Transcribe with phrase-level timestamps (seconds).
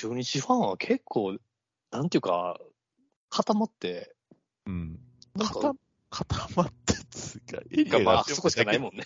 [0.00, 1.36] 中日ファンは結構、
[1.90, 2.60] なんていうか、
[3.30, 4.14] 固まって、
[4.64, 5.00] うん。
[5.36, 5.74] 固
[6.08, 9.04] 固まってつうか、エリアまあ、そこしかないもんね。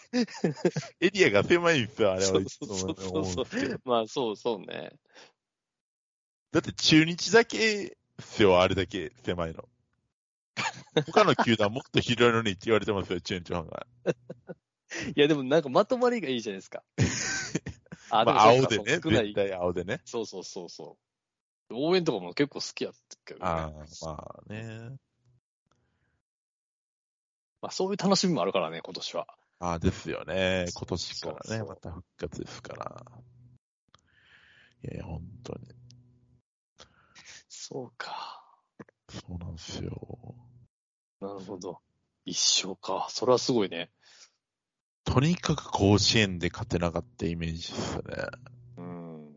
[1.00, 2.32] エリアが狭いんですよ、あれは。
[2.32, 2.94] そうそう
[3.24, 4.92] そうまあ、そうそうね。
[6.52, 9.66] だって中日だけですよ、あれだけ狭いの。
[11.06, 13.86] 他の球団もっと広いのにって言われてますよ、中日ファンが。
[15.16, 16.82] いや、でもなんかまとまりがいいじゃないですか。
[18.14, 19.34] あまあ、青でね、絶。
[19.34, 20.02] 対青でね。
[20.04, 20.98] そうそうそうそ
[21.70, 21.74] う。
[21.74, 23.70] 応援とかも結構好きやったけど、ね、ああ、
[24.02, 24.90] まあね。
[27.62, 29.26] まあ、そういう楽しみもあるからね、今年は。
[29.60, 30.66] ああ、ですよね。
[30.74, 33.02] 今年からね、そうそうまた復活ですから。
[34.82, 35.60] いやいや、本当に。
[37.48, 38.44] そうか。
[39.08, 40.34] そうなんですよ。
[41.20, 41.78] なるほど。
[42.26, 43.06] 一勝か。
[43.08, 43.90] それはすごいね。
[45.04, 48.02] とにかく甲子園で勝てなかったイメージですね。
[48.78, 49.32] うん。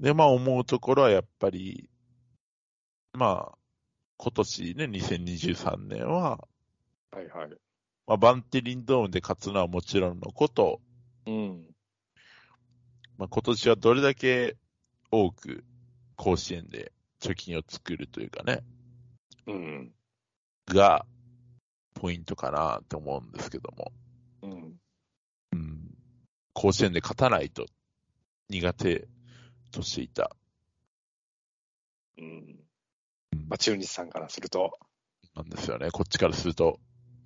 [0.00, 1.88] で、まあ思うところはやっぱり、
[3.12, 3.58] まあ、
[4.16, 6.46] 今年ね、2023年は、
[7.12, 7.50] はいはい。
[8.06, 10.80] まあ、バンテリンドームで勝つのはもちろんのこと、
[11.26, 11.64] うん。
[13.16, 14.56] まあ、今年はどれだけ
[15.10, 15.64] 多く
[16.16, 18.62] 甲子園で貯金を作るというかね、
[19.46, 19.92] うん。
[20.66, 21.06] が、
[21.94, 23.92] ポイントかなと思うんですけども、
[24.42, 24.80] うん。
[25.52, 25.94] うん、
[26.52, 27.66] 甲子園で勝たないと
[28.48, 29.08] 苦手
[29.70, 30.36] としていた。
[32.18, 32.60] うん。
[33.48, 34.78] まあ、中日さんからすると。
[35.34, 35.90] なんですよね。
[35.90, 36.80] こっちからすると。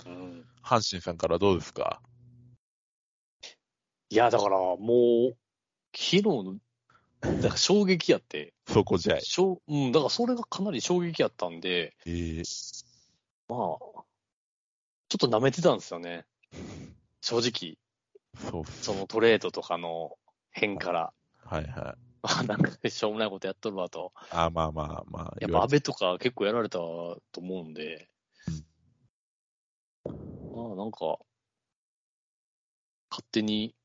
[0.06, 0.44] うん。
[0.62, 2.00] 阪神さんからどうですか？
[4.10, 5.36] いや、だからもう、
[5.94, 6.56] 昨日の、
[7.20, 9.22] だから衝撃やって、そこじゃい。
[9.22, 12.84] しょううん、だからそれがかなり衝撃やったんで、えー、
[13.48, 13.93] まあ、
[15.14, 16.26] ちょっと舐めてたんですよね。
[17.20, 17.78] 正直、
[18.50, 20.16] そうっすそのトレードとかの
[20.50, 21.12] 変から、
[21.44, 22.18] はいはい。
[22.22, 24.12] あ なんかしょうもないことやっとるわと。
[24.30, 25.36] あまあまあまあ。
[25.40, 28.08] やっぱ安倍とか結構やられたと思うんで、
[30.04, 30.12] ま
[30.72, 31.20] あなんか、
[33.08, 33.76] 勝手に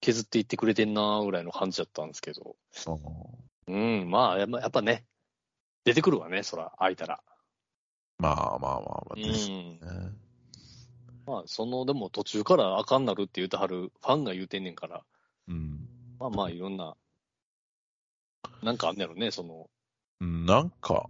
[0.00, 2.56] 削っていってくれてんなぐらいの感じだったんですけど、
[3.66, 5.04] うんうん、まあやっぱね、
[5.84, 7.22] 出てくるわね、そら、空いたら。
[8.16, 9.78] まあまあまあまあうですね。
[9.82, 10.29] ん。
[11.26, 15.04] まあ、その、でも途中からあかんなるって言うてはる、ファンが言うてんねんから、
[15.48, 15.88] うん。
[16.18, 16.96] まあまあいろんな、
[18.62, 19.68] なんかあんねやろね、その、
[20.20, 21.08] うんなんか、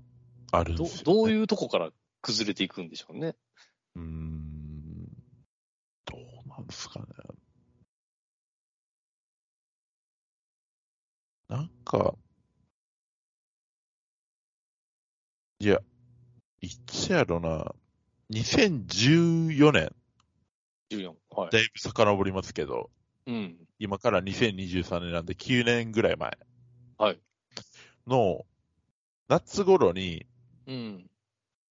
[0.53, 1.05] あるんどですよ、ね。
[1.05, 1.91] どういうとこから
[2.23, 3.35] 崩れていくんでしょうね。
[3.97, 4.81] うーん。
[6.05, 7.07] どうなんですかね。
[11.49, 12.15] なんか、
[15.59, 15.81] いや、
[16.61, 17.75] いつやろな。
[18.31, 19.91] 2014年、
[20.91, 21.15] 14。
[21.31, 21.51] はい。
[21.51, 22.91] だいぶ遡りますけど、
[23.27, 23.57] うん。
[23.79, 26.39] 今から2023年なんで9年ぐらい前。
[26.99, 27.21] はい。
[28.07, 28.45] の、
[29.29, 30.27] 夏頃に、
[30.67, 31.11] うん。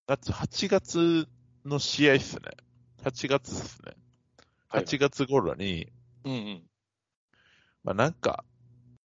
[0.06, 1.28] 夏8月
[1.64, 2.42] の試合っすね。
[3.04, 3.92] 8月っすね。
[4.68, 5.92] はい8月頃に、
[6.24, 6.62] うんうん。
[7.82, 8.44] まあなんか、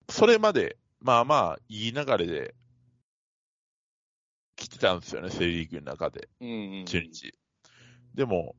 [0.09, 2.55] それまで、まあまあ、いい流れで、
[4.55, 6.85] 来てたんですよね、セリーグの中で、うんうん。
[6.85, 7.33] 中日。
[8.13, 8.55] でも、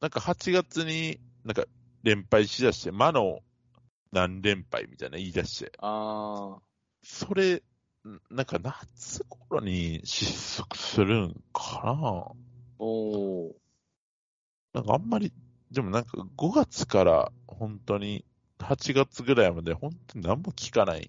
[0.00, 1.64] なんか8月に、なんか
[2.02, 3.40] 連敗しだして、魔の
[4.12, 6.62] 何連敗みたいな言い出して、ああ。
[7.02, 7.62] それ、ん
[8.30, 12.24] なんか夏頃に失速するんかな
[12.78, 13.52] おー。
[14.72, 15.32] なんかあんまり、
[15.70, 18.24] でもなんか5月から本当に
[18.58, 21.02] 8月ぐらいまで本当に何も聞かないん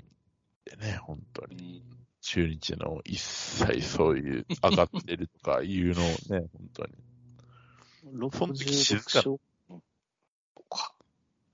[0.65, 1.79] でね、本当うに。
[1.79, 6.93] ん中日の一切そういう上がってるとかいうのをね、本当に。
[8.03, 9.39] その時静か66勝
[9.69, 9.81] うん
[10.69, 10.95] か。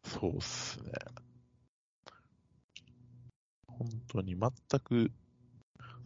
[0.04, 0.92] そうっすね。
[3.68, 5.12] 本当に全く、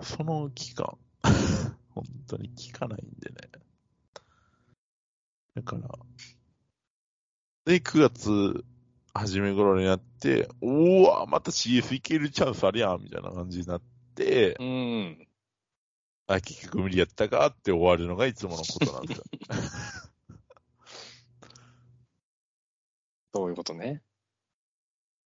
[0.02, 0.98] その期間、
[1.94, 3.36] 本当に聞かないんでね。
[5.56, 5.90] だから、
[7.66, 8.66] で、9月
[9.14, 13.82] 初め頃になって、おー、また CS いけるチャンスあるやん、みたいな感じになっ
[14.16, 15.28] て、うん。
[16.28, 19.24] あ、結局無理やったかって終わるのがいつものことなんですよ。
[23.34, 24.02] そういうことね。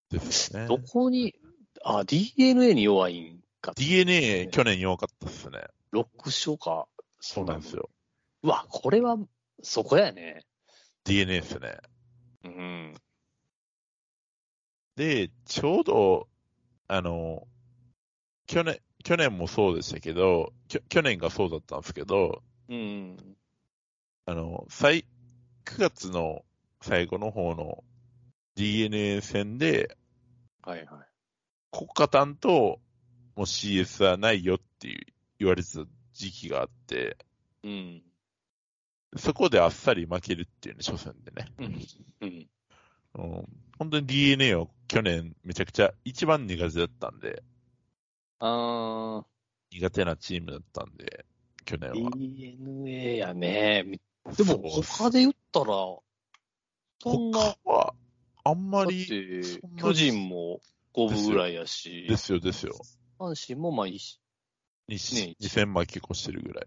[0.10, 0.78] ですよねど。
[0.78, 1.36] こに、
[1.84, 3.74] あ、DNA に弱いんか。
[3.76, 5.64] DNA、去年弱かったっすね。
[5.94, 6.88] 6勝か。
[7.20, 7.90] そうなんですよ。
[8.44, 9.18] うわ、これは、
[9.64, 10.46] そこやね。
[11.06, 11.78] DNA ですね。
[12.44, 12.96] うん。
[14.96, 16.28] で、ちょうど、
[16.88, 17.48] あの、
[18.48, 23.18] 去年、去年もそうでしたけど、きょ去年がそうだったんですけど、うん。
[24.26, 25.06] あの、最、
[25.66, 26.44] 9月の
[26.82, 27.84] 最後の方の
[28.56, 29.98] DNA 戦で、
[30.62, 30.88] はいはい。
[31.72, 32.80] 国家担と、
[33.36, 35.06] もう CS はないよっていう
[35.40, 37.18] 言われてた時期があって、
[37.64, 38.02] うん。
[39.18, 41.52] そこであっさり負けるっていうね、初戦でね。
[41.60, 41.82] うん。
[42.22, 42.48] うん。
[43.18, 43.46] うん、
[43.78, 47.44] 本当に DNA を去年めちゃくちゃ一番苦手だったんで、
[48.40, 49.26] あ
[49.72, 51.26] 苦手なチームだったんで、
[51.64, 52.12] 去年ー、は。
[52.16, 53.86] DNA やね。
[54.38, 57.94] でも、他で言ったら、そんな、他は、
[58.48, 59.42] あんまり、
[59.78, 60.62] 巨人も
[60.94, 62.74] 五分ぐらいやしで、すよ、ですよ。
[63.20, 64.22] 阪神もまあいいし、
[64.88, 66.66] にね2戦負け越してるぐらい。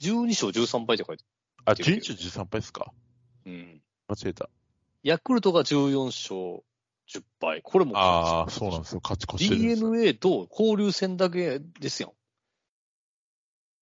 [0.00, 1.24] 12勝13敗って書いて
[1.64, 2.92] あ、ってる12勝13敗ですか？
[3.46, 3.82] うん。
[4.06, 4.48] 間違えた。
[5.02, 6.62] ヤクルトが14勝
[7.10, 7.62] 10敗。
[7.62, 9.00] これもああ、そうなんですよ。
[9.02, 9.90] 勝ち越してるんですよ。
[9.90, 12.12] DNA と交流戦だけですやん。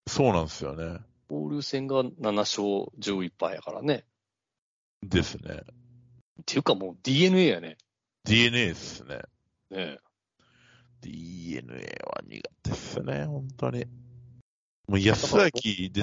[0.09, 1.01] そうなんですよね。
[1.29, 2.63] 交流戦が7勝
[2.99, 4.07] 11敗やからね。
[5.03, 5.61] ですね。
[6.47, 7.77] っていうかもう DNA やね。
[8.25, 9.19] DNA ですね。
[9.69, 9.99] ね
[11.01, 11.75] DNA
[12.07, 13.85] は苦手っすね、本当に。
[14.87, 15.51] もう安明出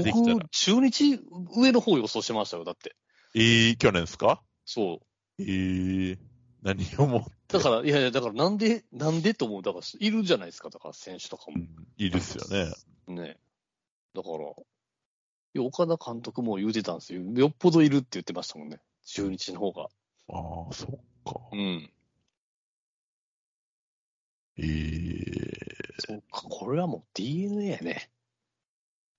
[0.03, 1.17] てきたら僕、、中日
[1.55, 2.93] 上の方予想してましたよ、だって。
[3.35, 4.43] えー、去年ですか？
[4.65, 4.99] そ
[5.39, 5.41] う。
[5.41, 6.17] えー、
[6.61, 7.25] 何をも。
[7.47, 9.61] だから、いやいや、だからなんで、なんでと思う？
[9.61, 11.57] だから、いるじゃないですか、だから選手とかも。
[11.57, 12.73] うん、いいですよね。
[13.07, 13.37] ね。
[14.13, 17.21] だから、岡田監督も言うてたんですよ。
[17.21, 18.81] よっぽどいるって言ってましたもんね。
[19.05, 19.87] 中日の方が。
[20.29, 20.89] ああ、そっ
[21.25, 21.39] か。
[21.51, 21.89] うん。
[24.57, 28.09] えー、そうか、これはもう DNA やね。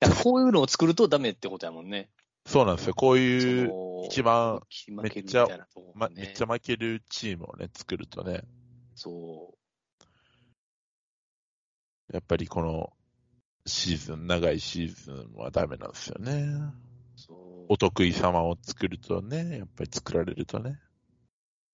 [0.02, 2.10] いや、こういうのを作るとダメってことやもんね。
[2.46, 2.94] そうなんですよ。
[2.94, 3.70] こういう、
[4.06, 8.42] 一番、負けるみたいなとこま、ねめっちゃ負けるチームをね、作るとね、
[8.94, 9.54] そ
[12.12, 12.92] やっぱりこの
[13.66, 16.32] シーズン、長いシーズンはダメなんですよね。
[16.32, 16.72] う、
[17.16, 17.66] そう。
[17.70, 20.78] お得意様を作るとね、やっぱり作られるとね。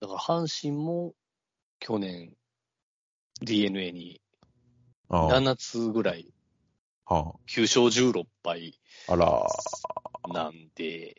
[0.01, 1.15] だから阪神も
[1.79, 2.33] 去年
[3.43, 4.21] DNA に
[5.09, 6.33] ああ7つぐらい
[7.07, 9.47] は9勝16敗あ、あら、
[10.33, 11.17] なんで、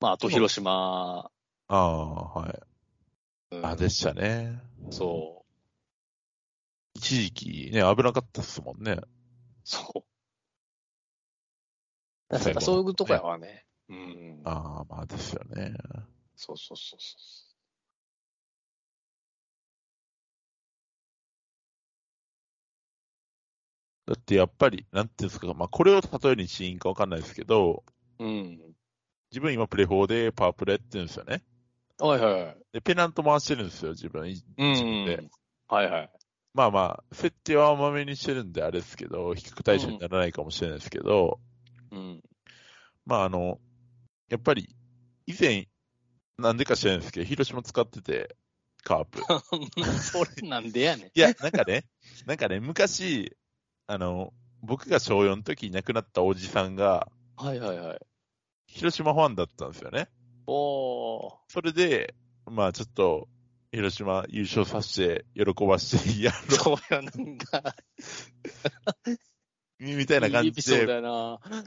[0.00, 1.30] まあ、あと広島、
[1.68, 2.60] ああ、はい。
[3.56, 4.60] うんあ、でしたね。
[4.90, 5.48] そう、
[6.94, 8.98] 一時期ね、危なかったっすもんね。
[9.64, 10.04] そう。
[12.28, 13.64] だからそういうとこやわね。
[13.92, 14.40] うん。
[14.44, 15.74] ああ、まあですよね。
[16.34, 17.52] そうそうそうそ
[24.04, 27.84] だってやっぱり、なんていうんですか、まあこれを例えにシーンかわかんないですけど、
[28.18, 28.24] う。
[28.24, 28.58] うん。
[29.30, 31.42] 自分今プレフォーでパワープレやってるんですよね。
[31.98, 32.56] はいはいはい。
[32.72, 34.22] で、ペナント回してるんですよ、自分。
[34.22, 35.30] う自分でん。
[35.68, 36.10] はいはい。
[36.54, 41.40] まあまあ、設定は甘めにしてるんであれですけど、比較対象にならないかもしれないですけど、
[41.90, 42.22] うん。
[43.06, 43.58] まああの、
[44.32, 44.74] やっぱり、
[45.26, 45.68] 以前、
[46.38, 48.34] なんでか知らないですけど、広島使ってて、
[48.82, 49.20] カープ。
[50.00, 51.06] そ れなんでやねん。
[51.08, 51.84] いや、なんかね、
[52.24, 53.36] なんかね、昔、
[53.86, 54.32] あの、
[54.62, 58.00] 僕が小4の時に亡くなったおじさんが、はいはいはい。
[58.68, 60.08] 広島ファンだったんですよね。
[60.46, 61.34] おー。
[61.48, 62.14] それで、
[62.46, 63.28] まあちょっと、
[63.70, 67.76] 広島優勝させて、喜ばしてやろそうや、なんか、
[69.78, 70.86] う、みたいな感じで。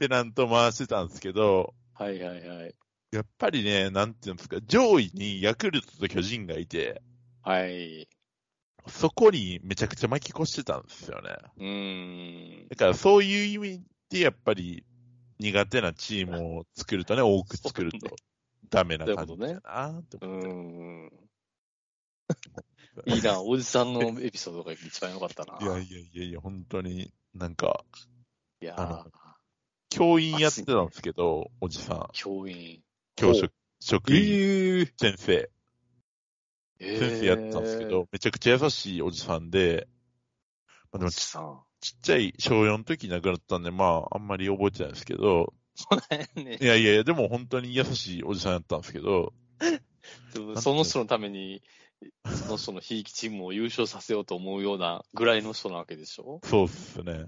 [0.00, 2.74] ペナント回してたんですけど、はいはいはい。
[3.10, 7.00] やっぱりね、なんていうんですか、上位にヤクルトと巨人がいて、
[7.42, 8.08] はい。
[8.86, 11.36] そこにめちゃくちゃ巻き越してたんですよね。
[11.56, 12.68] うーん。
[12.68, 14.84] だからそういう意味でやっぱり
[15.38, 18.14] 苦手なチームを作るとね、多く作ると
[18.68, 20.48] ダメな感じだなってう思って。
[20.48, 21.26] ーん。
[23.06, 25.58] いいな、おじさんのエピソードが一番良かったな。
[25.60, 27.84] いやいやいやいや、本当になんか、
[28.60, 29.06] いや
[29.96, 32.82] 教員やってたんですけど、おじさん、教員。
[33.16, 33.50] 教職、
[33.80, 35.50] 職員、ええ先生、
[36.78, 39.88] え先生やってたんですけど、めちゃくちゃ優しいおじさんで、
[40.92, 41.16] まあ、でもち。
[41.80, 45.54] ちっちゃい小4の時亡くなったんで、まあ、あんまり覚えてないですけど、
[46.36, 46.58] ね。
[46.60, 46.64] い。
[46.64, 49.32] やいやいや、でも本当に優しいおじさんやったんですけど、
[50.60, 51.62] その人のために、
[52.26, 56.40] その人のひいきチームを優勝させようと思うようなぐらいの人なわけでしょ？
[56.44, 57.26] そうっすね。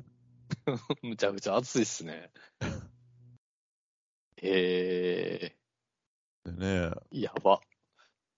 [1.02, 2.30] むちゃくちゃ熱いっすね。
[4.36, 5.56] へ
[6.44, 7.60] でね、え、やば。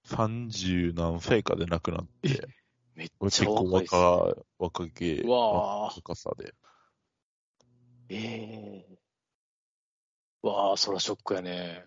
[0.04, 2.48] 30何歳かで亡くなって、
[2.94, 4.00] めっ結ちゃ構若いっす、ね。
[4.00, 6.54] 若、若気、うわー若さで。
[8.08, 8.98] ええ
[10.42, 11.84] わあ、そらショックやね。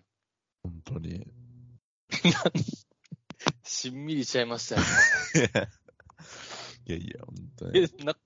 [0.62, 1.26] 本当に。
[3.64, 4.82] しんみりしちゃいましたよ。
[6.86, 7.80] いやいや、本当に。
[7.80, 8.16] え、な、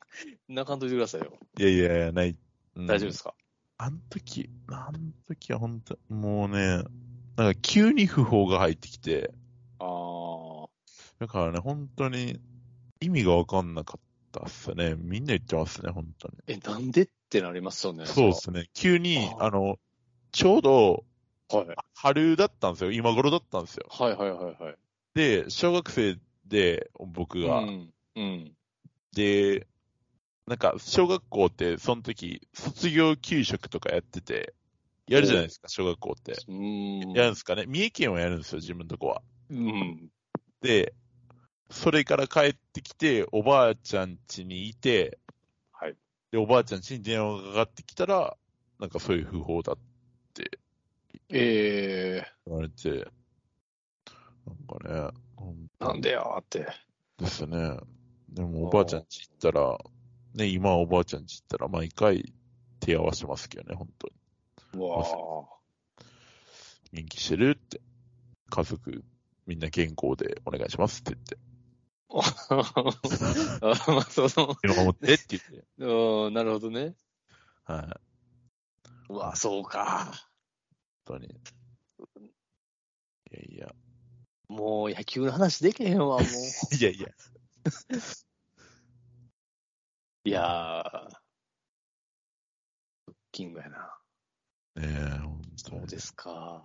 [0.49, 1.33] 泣かんといてくださいよ。
[1.59, 2.37] いやいやいや、ない。
[2.77, 3.35] うん大丈夫ですか、
[3.77, 6.85] あの時、あの時は本当、もうね、
[7.37, 9.33] なんか急に訃報が入ってきて、
[9.79, 10.69] ああ。
[11.19, 12.41] だからね、本当に
[13.01, 14.01] 意味がわかんなかっ
[14.33, 14.95] たっすね。
[14.97, 16.35] みんな言ってますね、本当に。
[16.47, 18.07] え、なんでってなりますよね。
[18.07, 18.67] そうですね。
[18.75, 19.79] 急に、ああの、
[20.33, 21.05] ちょうど
[21.51, 21.67] はい。
[21.95, 22.93] 春だったんですよ。
[22.93, 23.87] 今頃だったんですよ。
[23.89, 24.77] はいはいはいはい。
[25.15, 27.61] で、小学生で、僕が。
[27.61, 27.95] うん。
[28.17, 28.53] うん。
[29.13, 29.68] で、
[30.49, 34.55] なんか、小学校って、その時、卒業給食とかやってて、
[35.07, 36.33] やるじゃないですか、小学校って。
[36.33, 37.65] やるんですかね。
[37.67, 39.23] 三重県はやるんですよ、自分のとこは。
[39.51, 40.09] うん。
[40.61, 40.95] で、
[41.71, 45.19] それから帰ってきて、おばあちゃん家にいて、
[45.73, 45.97] はい。
[46.31, 48.37] で、おばあちゃん家に電話がかかってきたら、
[48.79, 49.77] なんかそういう訃報だっ
[50.35, 50.59] て
[51.31, 56.67] え言われて、なんかね、ほんー、なんでよーって。
[57.19, 57.77] ですね。
[58.29, 59.79] でもおばあちゃん家行ったら、
[60.35, 62.33] ね、今おばあちゃん家行ったら毎回
[62.81, 64.85] 手合わせますけどね、本当に。
[64.85, 65.59] うわー。
[66.93, 67.81] 元気してるって。
[68.51, 69.05] 家族、
[69.47, 71.39] みんな健康でお願いしますって言って。
[72.11, 72.23] あ
[73.93, 75.67] まあ、その、見守ってって言って。
[75.79, 76.95] うん、なるほどね。
[77.65, 79.13] はい。
[79.13, 80.13] うわ、そうか。
[81.07, 81.27] 本当に。
[81.27, 81.31] い
[83.31, 83.75] やいや。
[84.49, 86.21] もう野球の話できへんわ、もう。
[86.75, 87.09] いやいや。
[90.29, 91.09] いやー。
[93.07, 93.99] ブッキングやな。
[94.77, 96.63] ねえ、本当にそうですか。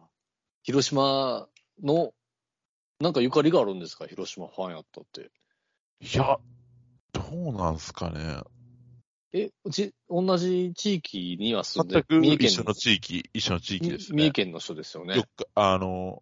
[0.64, 1.48] 広島
[1.82, 2.14] の、
[3.00, 4.06] なんかゆかりがあるんですか？
[4.06, 5.32] 広島ファンやったって。
[6.02, 6.38] いや、
[7.14, 8.42] どうなんすかね。
[9.32, 14.18] え、うち、同じ地域には住んで全く三重県一緒の地域、一緒の地域ですね。
[14.18, 15.16] 三重県の人ですよね。
[15.16, 16.22] 四日、あの、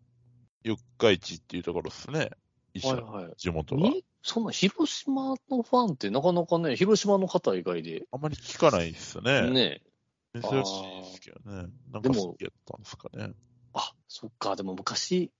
[0.63, 2.29] 四日市っていうところですね。
[2.75, 3.33] 一緒のはいはい。
[3.35, 3.89] 地元が。
[3.89, 9.49] にそんな広島のファンってなかなかね、広島の方以外で、あんまり聞かないっすね。
[9.49, 9.81] ね。
[10.33, 10.63] 珍しいで
[11.13, 11.69] すけどね。
[11.91, 13.33] なんでもか好きやったんですかね。
[13.73, 15.31] あ、そっか、でも昔、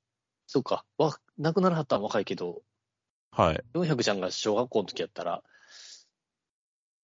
[0.48, 2.62] そっか、わ、亡くならはったん若いけど、
[3.32, 3.64] はい。
[3.74, 5.44] 400ちゃんが小学校の時やったら、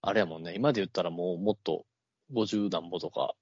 [0.01, 1.85] あれやもんね、今で言ったらもうもっと
[2.33, 3.35] 50何歩とか、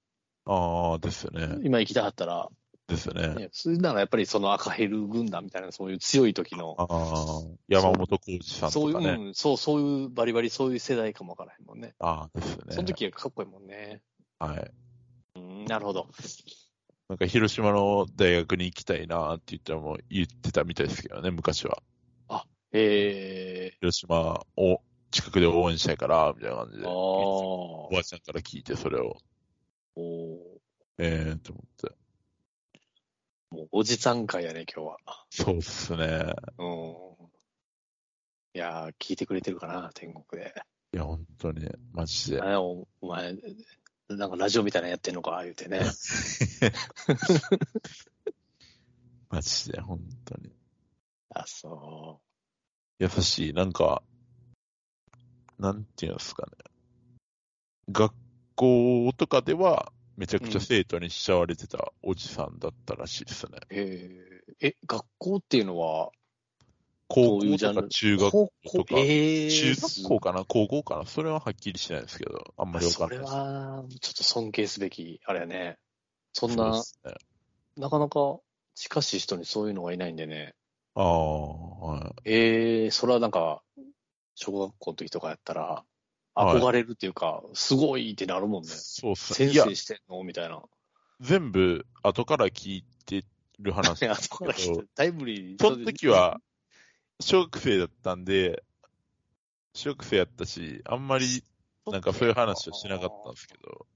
[0.46, 1.60] ああ、ですね。
[1.64, 2.50] 今生きたはったら、
[2.88, 3.34] ですね。
[3.36, 9.26] ね、それならやっぱりその赤ヘル軍団みたいな、そういう強い時の、ああ、山本浩二さんそういう、とかね。
[9.28, 11.96] うん、そう、そういうバリバリそういう世代かもわからへんもんね。
[12.00, 12.64] ああ、ですね。
[12.70, 14.02] その時はかっこいいもんね。
[14.40, 14.72] はい。
[15.36, 16.08] うん、なるほど。
[17.10, 21.82] なんか広島の大学に行きたいなって言ったらもう言ってたみたいですけどね、昔は。
[22.78, 26.88] え広島を近くで応援したいから、みたいな感じー、で。
[26.88, 29.16] ああ、おばあちゃんから聞いて、それを。
[29.96, 30.38] おー
[30.98, 31.96] ええー、と思って。
[33.52, 34.98] もうおじさん会やね、今日は。
[35.30, 36.34] そうっすね。
[36.58, 37.26] うん。
[38.54, 40.54] いやー、聞いてくれてるかな、天国で。
[40.94, 42.42] いや、本当に、マジで。
[42.42, 43.36] あれおお前、
[44.10, 45.82] なんかラジオみたいなのやってんのか、言うてね。
[49.30, 50.54] マジで、本当に。
[51.30, 52.22] あ、そ
[53.00, 53.54] 優しい。
[53.54, 54.04] なんか、
[55.60, 56.52] なんていうんですかね。
[57.90, 58.14] 学
[58.56, 63.58] 校とかでは、めちゃくちゃ生徒に慕われてたおじさんだったらしいですね。
[63.62, 63.66] う。
[63.72, 66.12] えー、え、学校っていうのは、
[67.08, 70.46] 高校とか中学高校とか、えー、中学校かな？
[70.46, 71.06] 高校かな？
[71.06, 73.34] それははっきりしないですけど、あんまりわかそれんないです。
[73.36, 75.78] は、ちょっと尊敬すべき、あれやね。
[76.34, 77.14] そんな、すね。
[77.78, 78.40] なかなか
[78.74, 80.56] 近しい人にそういうのがいないんでね。
[80.96, 82.30] ああ、はい。
[82.32, 83.62] ええそれはなんか、
[84.34, 85.95] 小学校の時とかやったら、はい
[86.36, 88.70] 憧れるっていうか、すごいってなるもんね。
[88.70, 89.52] そうっすね。
[89.52, 90.24] 先生、してんの？
[90.24, 90.62] みたいな。
[91.22, 93.24] 全部後から聞いて
[93.60, 95.62] る話 後から来て、タイムリー。
[95.62, 96.42] その時は、
[97.22, 98.64] 小学生だったんで、
[99.74, 101.44] 小学生やったし、あんまり
[101.86, 103.88] なんかそういう話をしなかったんですけど、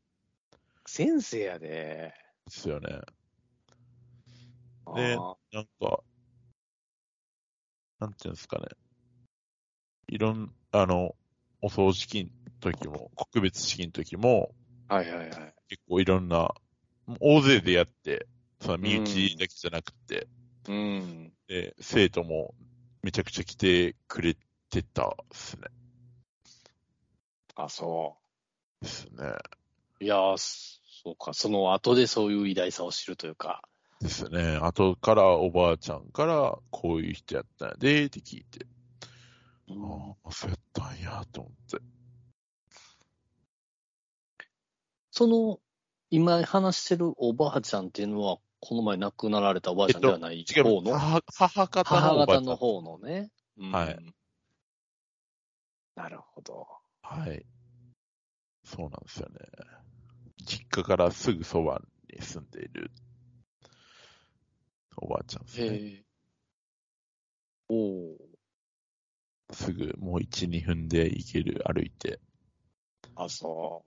[0.85, 2.13] 先生やで。
[2.45, 3.01] ですよね。
[4.95, 5.17] で
[5.51, 6.03] なんか、
[7.99, 8.65] なんていうんですかね。
[10.07, 11.15] いろん、あの、
[11.61, 12.29] お葬式の
[12.71, 14.51] 時も、告別式の時も、
[14.87, 15.53] はいはいはい。
[15.67, 16.53] 結構いろんな、
[17.19, 18.27] 大勢でやって、
[18.61, 20.27] その身内だけじゃなくて、
[20.67, 21.33] うん。
[21.47, 22.53] で、生徒も
[23.01, 24.35] めちゃくちゃ来てくれ
[24.69, 25.63] てたっすね。
[27.55, 28.17] あ、そ
[28.81, 29.25] ですね。
[29.99, 30.03] う。
[30.03, 30.37] いやー、
[31.03, 31.33] そうか。
[31.33, 33.61] その後でそういう偉大さを知るというか。
[33.99, 34.57] ですね。
[34.61, 38.78] 後からおばあちゃんからこういう人やったんやでって聞いて、うん
[39.71, 41.77] ああ、そうやったんやと思って。
[45.11, 45.59] その、
[46.09, 52.25] 今話してるおばあちゃんっていうのは、この前亡くなられたおばあちゃんではない方の、母母方の母。
[52.25, 53.31] 方の方のね。
[53.57, 53.99] うんはい。
[55.95, 56.67] なるほど。
[57.01, 57.45] はい。
[58.63, 59.35] そうなんですよね。
[60.45, 61.81] 実家からすぐそば
[62.13, 62.91] に住んでいる
[64.97, 66.05] おばあちゃんですね。
[67.67, 68.28] おお。
[69.51, 72.19] すぐもう1、2分で行ける、歩いて。
[73.15, 73.83] あ、そ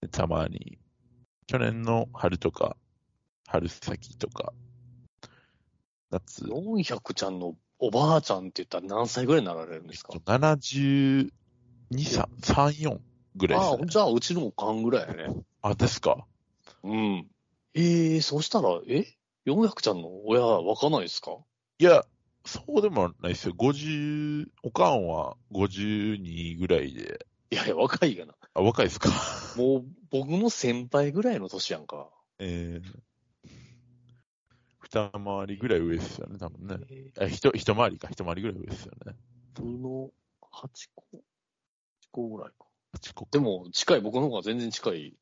[0.00, 0.78] でたまに、
[1.46, 2.76] 去年の春とか、
[3.46, 4.52] 春先とか、
[6.10, 11.30] 夏う。、400ちゃんのおばあちゃんって言ったら何歳ぐらいになられるんですか？72、
[11.92, 13.00] 3、3、4
[13.36, 13.86] ぐらいああ、ですね。
[13.88, 15.34] じゃあうちのおかんぐらいやね。
[15.62, 16.26] あ、ですか。
[16.82, 17.26] うん。
[17.74, 19.06] ええそうしたら、え
[19.46, 21.38] ?400 ちゃんの親若ないですか？
[21.78, 22.04] いや、
[22.48, 23.54] そうでもないですよ。
[23.54, 28.34] 50、おかんは52ぐらいで、いやいや、若いがな。
[28.54, 29.10] あ、若いですか？
[29.56, 32.08] もう、僕の先輩ぐらいの年やんか。
[32.38, 33.50] えー、
[34.80, 36.78] 二回りぐらい上ですよね、多分ね。
[36.88, 39.14] ええ、一、一回りか、一回りぐらい上ですよね。
[39.56, 40.10] ー、の
[40.42, 41.20] 8個 ?8
[42.10, 42.66] 個ぐらいか。
[42.96, 45.14] 8個でも、近い、僕の方が全然近い。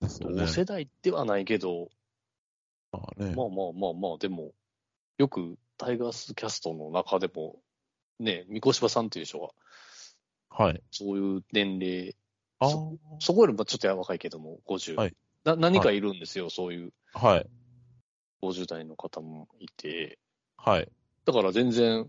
[0.00, 0.46] ですよね同。
[0.48, 1.90] 世代ではないけど、
[2.90, 3.34] まあね。
[3.36, 4.52] まあまあまあまあ、でも、
[5.18, 7.56] よくタイガースキャストの中でも、
[8.18, 9.48] ね、三越場さんっていう人が、
[10.50, 10.82] はい。
[10.90, 12.16] そういう年齢、
[12.58, 14.96] あそそこよりもちょっと若いけども、50。
[14.96, 15.14] はい
[15.46, 17.46] な何かいるんですよ、そういうあ、はい。
[18.42, 20.18] 50代の方もいて。
[20.56, 20.88] はい。
[21.24, 22.06] だから全然、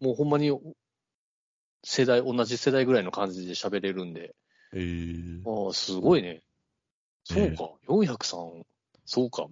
[0.00, 0.52] もうほんまに、
[1.82, 4.34] 世代、同じ世代ぐらいの感じで喋れるんで、
[4.74, 6.42] えー、ああ、すごいね。
[7.24, 8.64] そうええか、403、
[9.06, 9.46] そうか。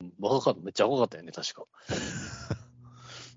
[0.00, 1.64] うん若かった、めっちゃ若かったよね、確か。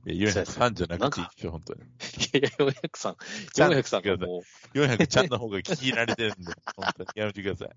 [0.06, 1.82] いや、403じゃなくていいですよ、本当に。
[1.82, 1.86] い
[2.34, 3.16] やいや、403、
[3.54, 7.10] ちゃん403がもう、400ちゃんの方が聞き慣れてるんで、本当に。
[7.16, 7.70] やめてください。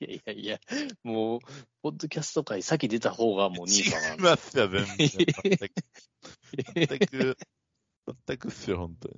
[0.00, 0.60] いやいやいや、
[1.04, 1.40] もう、
[1.82, 4.30] ポッドキャスト界先出た方がもう兄さん違いは。
[4.30, 4.96] ますよ、全然。
[4.96, 5.28] 全く、
[6.74, 7.38] 全く、
[8.26, 9.14] 全くっすよ、本当に。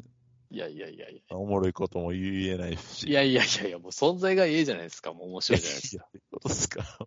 [0.51, 1.37] いやいやいやいや。
[1.37, 3.07] おもろいことも言えないし。
[3.07, 5.13] いやいやいやいや、もう存在がいいじゃないですか。
[5.13, 6.09] もう面白いじゃないですか。
[6.13, 6.99] いや、いうことですか。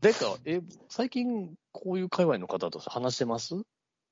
[0.00, 3.54] でか、え、最近こういう界隈の方と話してます？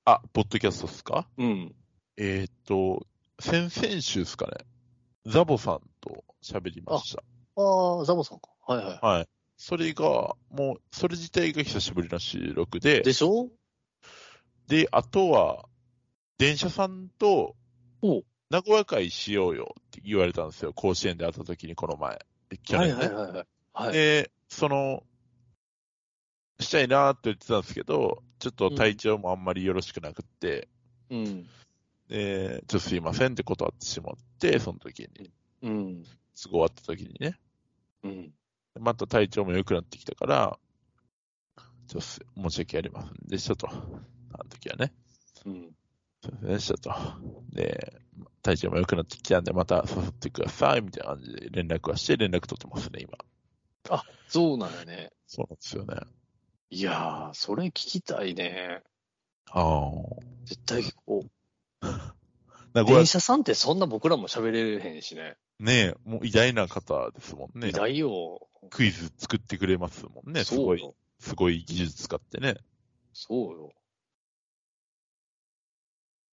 [0.05, 1.29] あ、ポッドキャストですか？
[1.39, 1.75] うん。
[2.17, 3.07] えっ、と、
[3.41, 4.53] 先々週ですかね。
[5.27, 7.23] ザボさんと喋りました。
[7.57, 8.51] ああ、ザボさんか。
[8.67, 8.99] はいはい。
[9.01, 9.29] はい。
[9.57, 13.51] それが、もう、それ自体が久しぶりの収録で、でしょ？
[14.67, 15.69] で、あとは、
[16.39, 17.55] 電車さんと
[18.01, 20.73] おう名古屋会しようよって言われたんですよ。
[20.73, 22.19] 甲子園で会った時にこの前。
[22.65, 22.93] 去はい。
[22.93, 23.47] はいはいはい。
[23.73, 23.93] はい。
[23.93, 25.05] で、その、
[26.63, 30.69] したいなって言ってたんですけど、ちょっと体調もあんまりよろしくなくって、
[31.11, 31.47] うん。
[32.09, 35.31] で、ちょっとすいませんって断ってしまって、その時に、
[35.63, 36.05] うん。
[36.35, 37.39] すぐ終わった時にね。
[38.03, 38.33] うん。
[38.81, 40.59] また体調も良くなってきたから、
[41.57, 43.69] ちょっとす申し訳ありませんでしたと。
[43.69, 44.93] あの時はね。
[45.45, 45.75] うん。
[46.23, 46.95] すいませんでしたと。
[47.53, 48.03] で、
[48.43, 53.19] 体調も良くなってきたんで、また誘ってください、みたいな感じで連絡はして、連絡取ってますね、今。
[54.29, 55.13] そうなんやね。
[55.27, 55.97] そうなんですよね。
[56.75, 58.81] いやー、それ聞きたいね。
[59.51, 59.91] ああ。
[60.47, 61.87] 絶対聞こう。
[62.73, 65.37] 名古屋電車さんってそんな僕らも喋れへんしね。
[65.61, 67.73] ねえ、もう偉大な方ですもんね偉。
[67.81, 68.49] 大よ。
[68.71, 70.45] クイズ作ってくれますもんね。
[70.45, 70.95] すごい、そうよ。
[71.21, 72.57] すごい技術使ってね。
[73.13, 73.71] そうよ。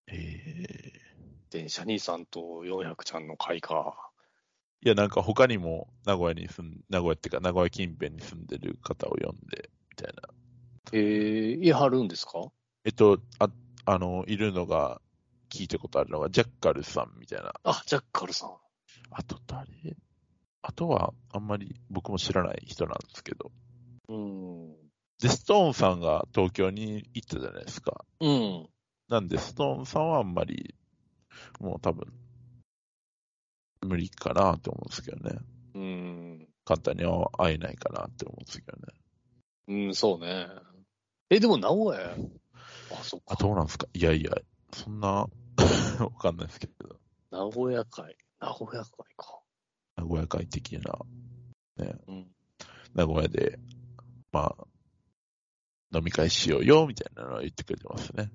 [0.06, 1.00] ええ
[1.50, 4.10] 電車兄さんと400ちゃんの会か。
[4.80, 10.22] いや、なんか他にも名古屋に住ん、名古屋っていうか名古屋近辺に住んでる方を呼んで、みたいな。
[10.92, 12.32] えー、家張るんですか？
[12.84, 13.50] えっと、あ、
[13.84, 15.00] あの、いるのが、
[15.50, 17.52] 聞いたことあるのが、ジャッカルさんみたいな。
[17.64, 18.50] あ、ジャッカルさん。
[19.10, 19.66] あと誰？
[20.62, 23.50] あとは、あんまり僕も知らない人なんですけど。
[24.08, 24.76] うん。
[25.20, 28.04] で、ストーンさんが東京に行ったじゃないですか。
[28.20, 28.68] うん。
[29.08, 30.74] なんで、ストーンさんはあんまり、
[31.58, 32.12] もう多分、
[33.82, 35.38] 無理かなって思うんですけどね。
[35.74, 36.48] うん。
[36.64, 38.94] 簡単に会えないかなって思うんですけどね。
[39.70, 40.48] うん、そうね。
[41.30, 42.00] え、でも名古屋？
[42.00, 42.16] や
[42.90, 43.42] あ、そっあ、か。
[43.44, 44.32] どうなんですかいやいや、
[44.72, 45.28] そんな、
[46.00, 46.98] わかんないですけど、
[47.30, 48.16] 名古屋会。
[48.40, 49.40] 名古屋会か。
[49.94, 50.98] 名古屋会的な、
[51.76, 52.34] ね、うん。
[52.94, 53.60] 名古屋で、
[54.32, 54.66] まあ、
[55.96, 58.32] 飲み会しようよ、みたいなのを言ってくれてますね。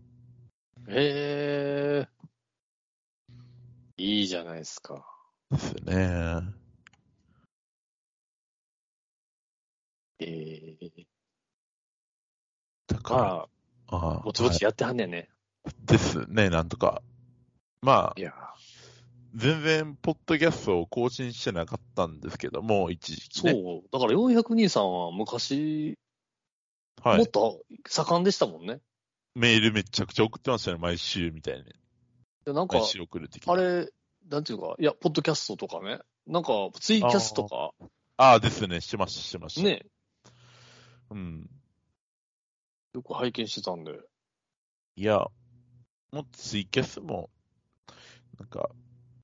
[0.87, 2.07] へえ。
[3.97, 5.05] いいじゃないですか。
[5.51, 6.65] ですね。
[10.19, 11.14] ええ
[12.95, 13.47] だから、ま
[13.87, 15.29] ああ、ぼちぼちやってはんねんね。
[15.83, 17.01] ですね、なんとか。
[17.81, 18.33] まあい、や、
[19.35, 23.81] 全然、ポッドキャストを更新してなかったんですけども、一時期そうね。。
[23.91, 25.97] だから402さんは昔、
[27.03, 27.17] はい。
[27.17, 28.79] もっと盛んでしたもんね。
[29.35, 31.63] メールめちゃくちゃ送ってましたね、毎週みたいに。
[32.45, 33.53] でなんか毎、週送る的な。
[33.53, 33.89] あれ、
[34.29, 35.99] なんていうか、いや、ポッドキャストとかね。
[36.27, 37.71] なんか、ツイキャスとか、
[38.17, 39.61] ああ、ですね、してました、してました。。
[39.61, 39.85] ね、
[41.11, 41.49] うん。
[42.95, 43.91] よく拝見してたんで。
[44.95, 45.27] いや、
[46.13, 47.29] もうツイキャスも、
[48.39, 48.69] なんか、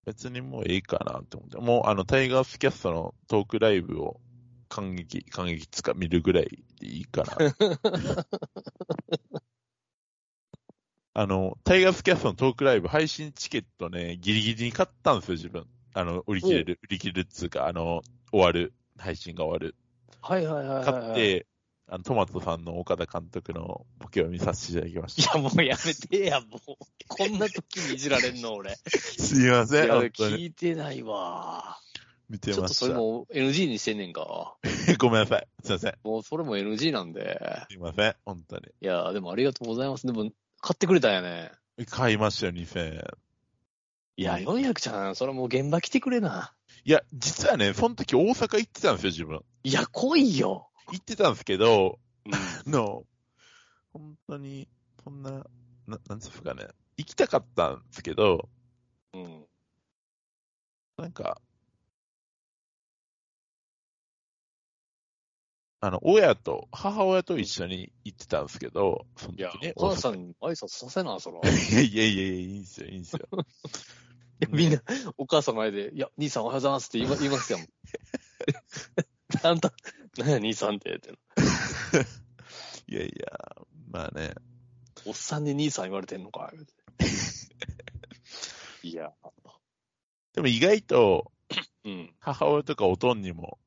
[0.06, 1.58] 別にもうええかなって思って。
[1.58, 4.20] もうあの、タイガースキャストのトークライブを
[4.68, 7.38] 感激、感激つか見るぐらいでいいかな。
[11.14, 15.66] あの、タイガースキャストのトークライブ配信チケットね、ギリギリに買ったんですよ、自分。
[15.94, 19.78] あの、売り切れる、売り切れるっつうか、あの、終わる、配信が終わる。
[20.22, 21.48] はいはいはいはい、買って、
[21.94, 25.38] あの、トマトさんの岡田監督のボケを見させていただきました。
[25.38, 26.78] いや、もうやめてや、もう。
[27.10, 28.78] こんな時にいじられんの、俺。
[28.88, 29.96] すいません、いや。
[29.98, 31.78] 聞いてないわ。
[32.30, 32.80] 見てちょっました。
[32.80, 34.56] とそれも NG にしてんねんか。
[35.00, 35.48] ごめんなさい。
[35.66, 35.98] すいません。
[36.06, 37.42] もうそれも NG なんで。
[37.70, 38.16] すいません。
[38.24, 38.68] 本当に。
[38.68, 40.08] いや、でもありがとうございます。
[40.08, 41.52] でも、買ってくれたんやね。
[41.90, 43.04] 買いましたよ、2000円。
[44.16, 46.54] いや、400ちゃん、それもう現場来てくれな。
[46.86, 49.42] いや、実はね、その時大阪行ってたんですよ、自分。
[49.64, 50.71] いや、来いよ。
[50.92, 52.34] 行ってたんですけど、うん。
[52.34, 53.06] あの、
[53.94, 54.68] 本当に、
[55.04, 55.32] そんな、
[55.88, 56.68] ななんですかね。
[56.98, 58.50] 行きたかったんですけど、
[59.14, 59.46] うん。
[60.98, 61.42] なんか、
[65.84, 71.38] あの、親と、母親と一緒に行ってたんですけど、そのいや時ね、、お母さんに挨拶させな、そら。
[71.38, 73.28] い大阪いやいやいや、いいんすよ、いいんすよ。
[74.42, 74.82] や、みんな、
[75.18, 77.60] お母さんの前で、いや、兄さんおはようございますって言いま言いますよ。
[79.44, 79.74] あんた、
[80.18, 81.10] 何や、兄さんって、って。
[82.88, 83.28] いやいや、
[83.90, 84.34] まあね、
[85.06, 86.52] おっさんに兄さん言われてんのか、
[88.84, 89.14] いや、
[90.34, 91.32] でも意外と、
[91.84, 92.16] うん。
[92.20, 93.58] 母親とかおとんにも、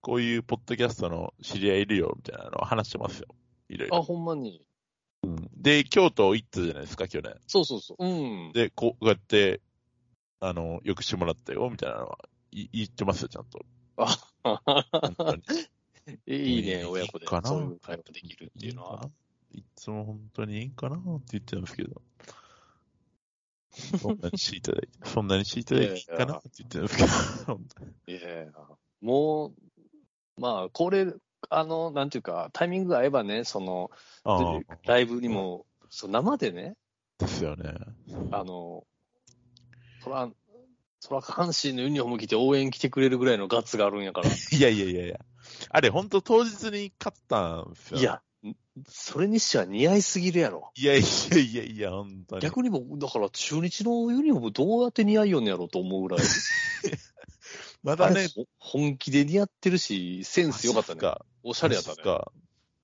[0.00, 3.28] こういうポッドキャストの知り合いいるよ、みたいなのを話してますよ。
[3.68, 4.02] いろいあ、ろ。
[4.02, 4.66] ほんまに。
[5.56, 7.34] で、京都行ったじゃないですか、去年。
[7.46, 8.04] そうそうそう。
[8.04, 8.52] うん。
[8.52, 9.62] で、こうやって、
[10.40, 12.18] あの、よくしてもらったよ、みたいなのは、
[12.50, 13.64] い言ってますよ、ちゃんと。
[13.96, 14.33] あ。
[16.26, 19.10] いいね、親子でそういう会話できるっていうのは。
[19.54, 22.02] いつも本当にいいんかなって言ってるんですけど。
[24.00, 24.80] そんなにしていただい。
[24.82, 27.60] て、 そんなにしていただいていいかなって言ってるんですけど、
[28.06, 28.52] いやいや。
[29.00, 29.54] もう、
[30.40, 31.12] まあ、これ、
[31.50, 33.90] あの、なんていうか、タイミングが合えばね、その、
[34.84, 36.76] ライブにも、そう生でね、
[37.18, 37.74] ですよね。
[38.32, 38.84] あの、
[40.02, 40.28] そら、
[41.04, 44.30] そら、阪神のユニフォーム着て応援来てくれるぐらいのガッツがあるんやから。
[44.56, 45.20] いやいやいやいや。
[45.68, 48.00] あれ、本当当日に勝ったんですよ。
[48.00, 48.22] いや、
[48.88, 50.70] それにしては似合いすぎるやろ。
[50.74, 52.40] いやいやいやいや、本当に。
[52.40, 56.20] 逆にも、だから中日のユニフォームどうやって似合いよんのやろうと思うぐらい。
[57.82, 61.02] まだね、ほ本気で似合ってるし、センス良かったね。
[61.02, 61.26] か。
[61.42, 62.02] おしゃれやったね。
[62.02, 62.32] か。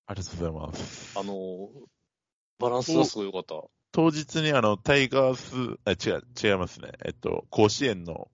[0.07, 1.19] ありがとうございます。
[1.19, 1.71] あの、
[2.59, 3.63] バランスがすごい良かった。
[3.93, 6.93] 当日にあの、タイガース、あ、違う、違いますね。
[7.05, 8.31] えっと、甲子園の、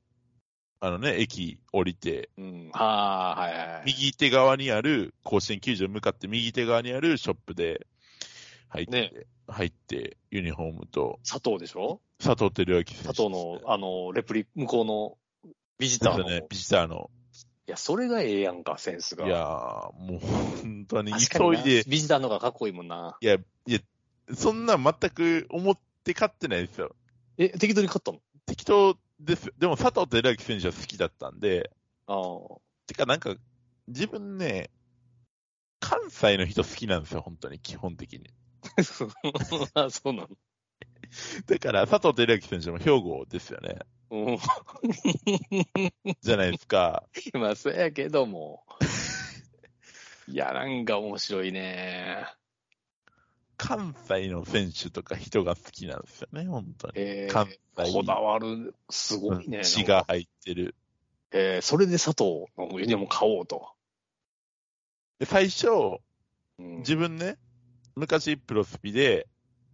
[0.80, 2.70] あのね、駅降りて、うん。
[2.72, 3.82] はあ、はいはいはい。
[3.86, 7.86] 右手側にある、甲子園球場に向かって右手側にあるショップで
[8.68, 9.12] 入って、ね
[9.48, 12.00] 入って、ユニフォームと、佐藤でしょ？
[12.18, 15.16] 佐藤輝明選手、佐藤の、あの、レプリ、向こうの
[15.78, 16.24] ビジターの。
[16.24, 17.10] ね、ビジターの。
[17.68, 19.26] いや、それがええやんか、センスが。
[19.26, 23.16] いやー、もう本当に急いで、ビジターの方がかっこいいもんな。
[23.20, 23.38] いや、い
[23.72, 23.78] や、
[24.34, 26.94] そんなん全く思って勝ってないですよ。
[27.38, 28.20] え、適当に勝ったの？
[28.46, 29.52] 適当ですよ。
[29.58, 31.70] でも佐藤輝明選手は好きだったんで、
[32.06, 32.58] ああ。
[32.86, 33.34] てかなんか、
[33.88, 34.70] 自分ね、
[35.80, 38.30] 関西の人好きなんですよ、本当に、基本的に。
[39.74, 40.28] あそうなの？
[41.46, 43.78] だから、佐藤輝明選手も兵庫ですよね。
[44.10, 44.38] うん。
[46.20, 47.04] じゃないですか。
[47.34, 48.64] まあ、そうやけども。
[50.28, 52.24] いや、なんか面白いね。
[53.56, 56.92] 関西の選手とか人が好きなんですよね、本当に。
[56.96, 59.64] え関ー、西こだわる、すごいね。
[59.64, 60.74] 血が入ってる。
[61.32, 63.68] えー、それで佐藤のユニフォーム買おうと。
[65.18, 65.68] で最初、
[66.58, 66.78] うん。
[66.78, 67.38] 自分ね、
[67.94, 69.26] 昔プロスピで、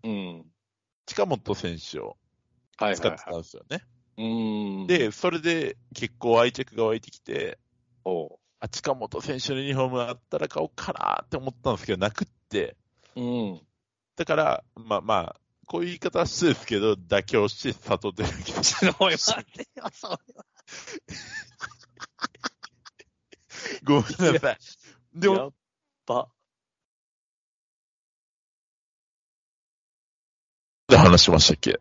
[0.05, 0.47] うん。
[1.07, 2.17] 近本選手を
[2.79, 3.83] はい使ってたはいはんですよね。
[4.17, 4.23] い。
[4.23, 7.59] うん。、で、それで結構愛着が湧いてきて、
[8.05, 12.77] おうあ、近本選手のユニフォームあったら買おうかなって思ったんですけど、なくって。
[13.17, 13.61] うん。
[14.17, 18.25] だから、まあまあ、こういう言い方は失礼ですけど、妥協して佐藤輝
[18.57, 20.45] 明選おい、待ってよ、それは。
[22.99, 23.85] 手。
[23.85, 24.59] ごめんなさい。
[25.15, 25.53] でも、やっ
[26.07, 26.29] ぱ。
[30.89, 31.81] 話しましたっけ？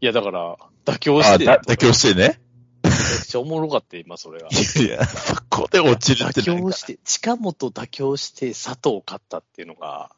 [0.00, 2.40] いや、だから、妥協あ、して、だ妥協してね。
[2.84, 4.48] めちゃくちゃおもろかった、今、それが。
[4.48, 10.14] いや、そこで落ちるって妥協して、近本妥協して佐藤を買ったっていうのが、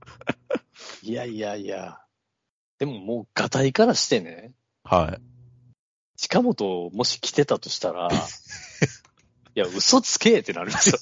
[1.02, 2.00] いやいやいや、
[2.78, 5.22] でももう、ガタイからしてね、はい。
[6.16, 8.08] 近本もし来てたとしたら、
[9.54, 10.98] いや、嘘つけってなるんですよ。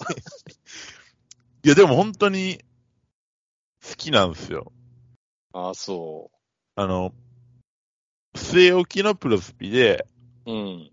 [1.65, 2.65] いや、でも本当に、
[3.83, 4.73] 好きなんですよ。
[5.53, 6.31] ああ、そ
[6.75, 7.15] あの、
[8.35, 10.07] 据え置きのプロスピで、
[10.47, 10.91] うん。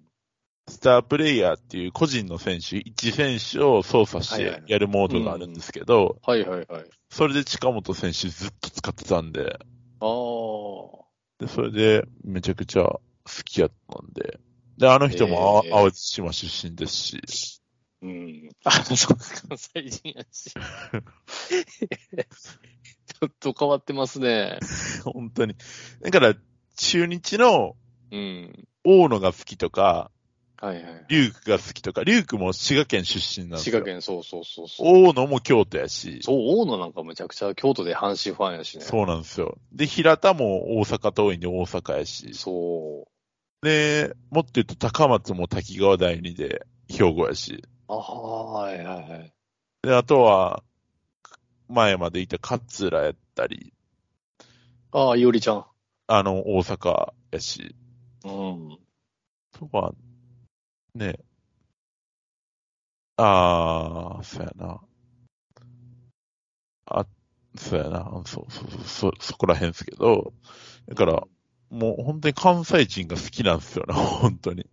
[0.67, 6.85] スタープレイヤーっていう個人の選手、一選手を操作してはいはいはいやるモードがあるんですけど、はいはいはい。
[7.09, 9.59] それで近本選手ずっと使ってたんで、
[9.99, 10.09] ああ。
[11.39, 13.01] で、それでめちゃくちゃ好
[13.43, 14.39] きやったんで、
[14.77, 17.61] で、あの人もあ淡路島出身ですし、
[18.01, 18.49] うん。
[18.65, 20.51] あ、そうか、関西人やし。
[20.51, 24.59] ちょっと変わってますね。
[25.05, 25.55] 本当に。
[26.01, 26.35] だから、
[26.75, 27.77] 中日の
[28.11, 28.67] うん。
[28.83, 30.11] 大野が好きとか、
[30.63, 31.05] はいはい。
[31.09, 33.73] リュークが好きとか、リュークも滋賀県出身なんですよ。
[33.73, 35.09] 滋賀県、そうそうそうそう。
[35.09, 38.85] 大野も京都やし、そう、大野なんかめちゃくちゃ京都で阪神ファンやしね。
[38.85, 39.57] そうなんですよ。
[39.73, 43.07] で、平田も大阪桐蔭で大阪やし、そ
[43.61, 47.93] で、もっと言うと高松も滝川第二で兵庫やし、う。
[47.93, 49.33] ああ、はいはいはい。
[49.81, 50.63] で、あとは、
[51.67, 53.73] 前までいた勝浦やったり、
[54.93, 55.65] ああ、いおりちゃん。
[56.07, 57.75] あの、大阪やし、
[58.23, 58.77] うん。
[59.51, 59.93] とか、
[60.95, 61.19] ね、
[63.17, 64.81] あー、そうやな。
[66.85, 67.05] あ、
[67.55, 68.21] そうやな。
[68.25, 70.33] そうそうそう、そ、そこら辺ですけど、
[70.87, 71.23] だから、
[71.69, 74.65] もう本当に関西人が好きなんですよね、 本当に。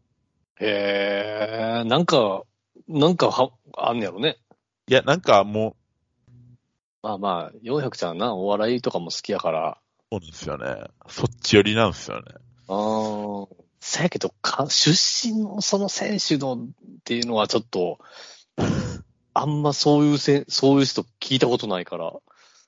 [0.60, 2.42] へえ、なんか、
[2.88, 4.38] なんかは、あんねやろね。
[4.88, 5.76] いや、なんかも
[7.02, 9.78] まあまあ、400ちゃんな、お笑いとかも好きやから。
[10.10, 10.88] う、そうですよね。
[11.08, 12.24] そっち寄りなんですよね。
[12.68, 13.59] ああ。
[13.80, 16.58] せやけど、か、出身のその選手のっ
[17.04, 17.98] ていうのはちょっと、
[19.32, 22.12] あんまそういうせん、そういう人聞いたことないから。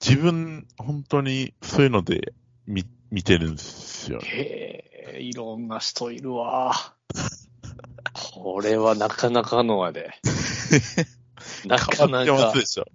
[0.05, 2.33] 自分、本当にそういうので
[2.67, 4.27] 見、見てるんですよね。
[4.27, 6.95] へえ、いろんな人いるわ。
[8.15, 10.15] これはなかなかのやで。
[11.67, 12.87] な か変わってまなかすでしょ。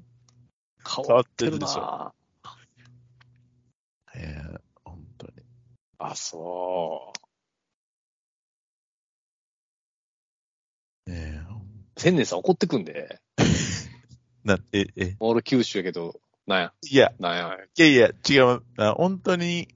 [0.85, 2.93] 変わってる変わってるな。
[4.15, 5.33] ええ本当に。
[5.99, 7.26] あ、そえ
[11.95, 13.19] 千年さん怒ってくんで。
[14.43, 17.55] な、え、え、俺九州やけど、なんや、いや、なんや？
[17.55, 18.61] いやいや、違う。
[18.77, 19.67] あ本当に、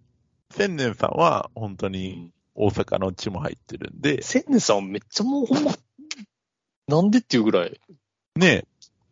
[0.51, 5.71] 千年さんは本当うにん大阪の地も入ってるんで、千年さんめっちゃもうほんま、
[6.87, 7.79] なんでっていうぐらい、
[8.35, 8.65] ね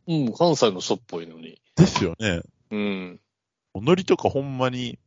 [0.08, 1.62] うん、関西の人っぽいのに。
[1.76, 2.42] ですよね。
[2.72, 3.20] うん。
[3.76, 5.00] ノリとかほんまに、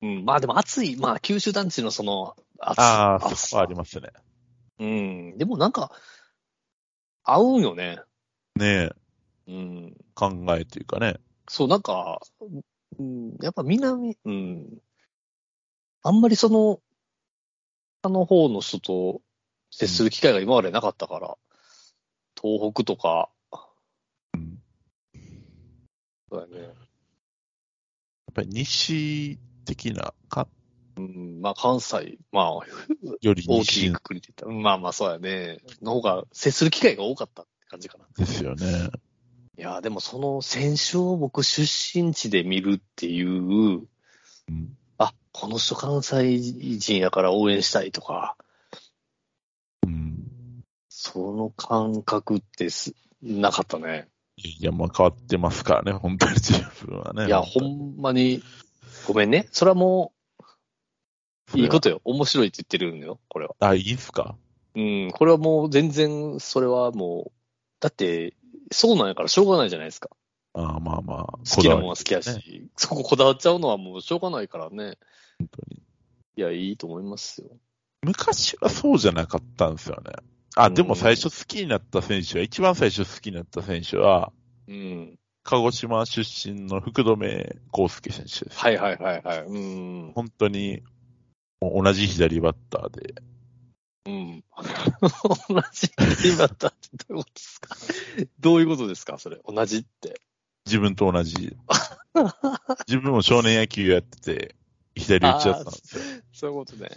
[0.00, 4.08] うん、まあでも暑い、まあ九州団地のその、暑ああ、暑そこはありますね。
[4.82, 4.84] う
[5.34, 5.38] ん。
[5.38, 5.92] でもなんか、
[7.22, 8.00] 合うんよね。
[8.56, 8.90] ね
[9.46, 9.96] うん。
[10.14, 11.18] 考えというかね。
[11.48, 12.20] そう、なんか、
[12.98, 14.82] うん、やっぱ南、うん。
[16.02, 16.80] あんまりその、
[18.02, 19.22] あの方の人と
[19.70, 21.36] 接する機会が今までなかったから、
[22.40, 23.30] 東北とか、
[24.34, 24.58] うん。
[26.28, 26.62] そうだね。
[26.64, 26.74] やっ
[28.34, 30.48] ぱり西的な、か、
[30.96, 32.44] うん、まあ関西、まあ
[33.20, 35.58] より大きい西くくりで言ったら、まあまあそうやね。
[35.80, 38.04] の方が接する機会が多かったって感じかな。
[38.16, 38.90] ですよね。
[39.58, 43.86] いや、でもその選手を僕出身地で見るっていう、
[44.48, 44.76] うん。
[44.98, 48.36] あ、この人関西人やから応援したいとか、
[49.86, 50.64] うん。
[50.88, 54.08] その感覚ってす、なかったね。
[54.36, 57.26] いや、まあ変わってますからね、本当に自分はね。
[57.26, 58.42] いや、ほんまに、
[59.06, 59.48] ごめんね。
[59.52, 60.21] それはもう、
[61.54, 62.00] いいことよ。
[62.04, 63.54] 面白いって言ってるんだよ、これは。
[63.60, 64.36] あ、いいっすか？
[64.74, 67.32] うん、これはもう全然、それはもう、
[67.80, 68.34] だって、
[68.70, 70.08] そうなんやからしょうがないじゃないですか。
[70.54, 71.38] ああまあまあ。
[71.38, 74.98] 好きなもんは好きやし、そここだわっちゃうのはもうしょうがないからね。
[75.38, 75.82] 本当に。
[76.36, 77.48] いや、いいと思いますよ。
[78.02, 80.12] 昔はそうじゃなかったんですよね。
[80.56, 84.32] あ、でうんも最初好きになった選手は、一番最初好きになった選手は、
[84.68, 85.18] うん。
[85.44, 88.58] 鹿児島出身の福留孝介選手です。
[88.58, 89.38] はいはいはいはい。
[89.40, 90.12] うん。
[90.14, 90.82] 本当に、
[91.70, 93.14] 同じ左バッターで、
[94.06, 94.44] うん。
[95.48, 97.76] 同じ左バッターってどういうことですか？
[98.40, 99.18] どういうことですか？
[99.18, 99.38] それ。
[99.46, 100.20] 同じって。
[100.66, 101.56] 自分と同じ。
[102.88, 104.56] 自分も少年野球やってて、
[104.94, 106.02] 左打ちだったんですよ。
[106.32, 106.88] そういうことね。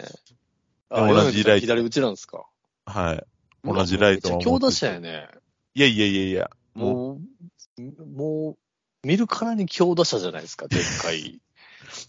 [0.90, 2.46] 同じライト左打ちなんですか？
[2.86, 3.24] はい。
[3.64, 5.28] 同じライトもも強打者やね。
[5.74, 8.58] いやいやいやいや、もう、もう、もう、
[9.06, 11.40] 見るからに強打者じゃないですか、でっかい。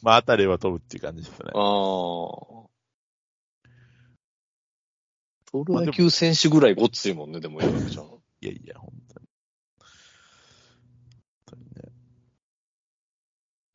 [0.02, 1.52] まあ当たれば飛ぶっていう感じですね。
[1.54, 2.68] ああ。
[5.52, 8.06] プロ野球選手ぐらいごっついもんね、でも、山口ちゃん。
[8.06, 9.28] いやいや、本当に。
[9.80, 9.88] 本
[11.46, 11.94] 当にね。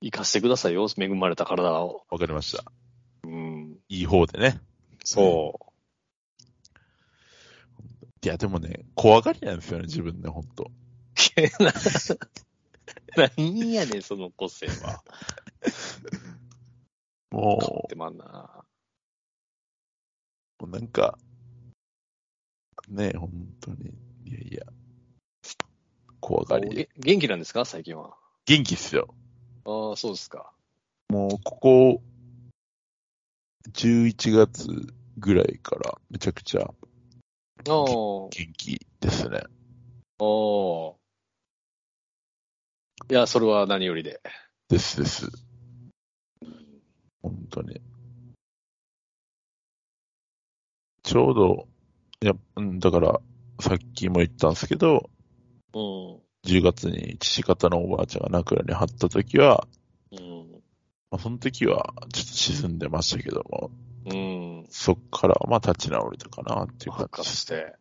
[0.03, 2.05] 生かしてくださいよ、恵まれた体を。
[2.11, 2.65] わかりました。
[3.25, 3.79] うん。
[3.89, 4.61] いい方でね。
[5.05, 5.59] そ
[8.25, 10.71] いや、でもね、怖がりなんですよね、自分ね、本当
[12.15, 12.19] う。
[13.37, 15.03] 何やねん、その個性は。
[17.31, 18.65] もでまんな。
[20.61, 21.19] もうなんか、
[22.89, 23.95] ねえ、本当に。
[24.25, 24.67] いやいや。
[26.21, 27.65] 怖がり元気なんですか？
[27.65, 28.17] 最近は。
[28.47, 29.15] 元気っすよ。
[29.65, 30.53] ああ、そうですか。
[31.09, 32.03] もう、ここ、
[33.73, 34.69] 11月
[35.19, 36.71] ぐらいからめちゃくちゃ
[37.65, 39.39] 元気ですね。
[39.39, 40.95] ああ。
[43.11, 44.21] いや、それは何よりで。
[44.69, 45.27] ですです。
[47.23, 47.81] 本当に。
[51.03, 51.69] ちょうど、
[52.21, 53.21] いや、うんだから、
[53.61, 55.11] さっきも言ったんですけど、
[55.75, 56.21] うん。
[56.45, 59.67] 10月に父方のおばあちゃんが枕に張った時は、
[60.11, 60.63] うん。
[61.11, 63.71] まあ、その時はちょっと沈んでましたけども、
[64.07, 64.67] うん。
[64.71, 67.77] そっからまあ立ち直れたかなっていう復感じ活して。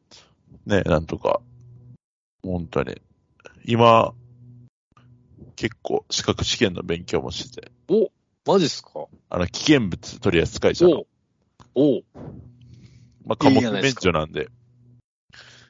[0.65, 1.41] ね、なんとか、
[2.43, 3.01] 本当に。
[3.65, 4.13] 今、
[5.55, 8.11] 結構資格試験の勉強もしてて、お
[8.45, 9.07] マジっすか？
[9.29, 11.03] あの、危険物取り扱い者の、
[11.75, 12.03] おお
[13.25, 14.49] まあ、科目免除なんで、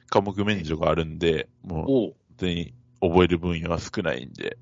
[0.08, 4.56] 科目免除があるんで、もう、お本当に覚える分野は少ないんで、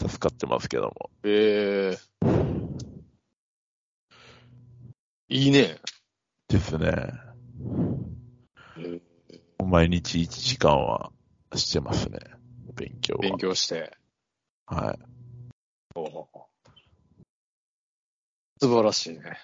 [0.00, 1.10] 助かってますけども。
[1.24, 1.98] ええ
[5.28, 5.76] いいね。
[6.48, 6.90] ですね。
[8.76, 9.02] うん
[9.68, 11.12] 毎日1時間は
[11.54, 12.18] してますね。
[12.74, 13.20] 勉強は。
[13.20, 13.96] 勉強して。
[14.66, 14.98] はい。
[15.94, 16.28] お
[18.62, 19.38] 素晴らしいね。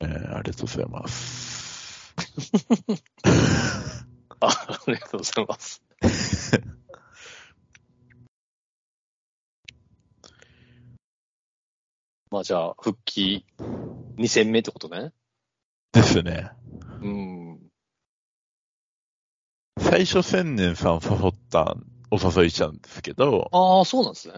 [0.00, 2.14] えーありがとうございます。
[4.40, 5.82] あありがとうございます。
[12.30, 13.44] まあじゃあ、復帰
[14.16, 15.12] 2戦目ってことね。
[15.92, 16.50] ですね。
[17.02, 17.60] うん。
[19.78, 21.76] 最初千年さん誘った、
[22.10, 24.36] お誘いしたんですけど、ああ、そうなんですね。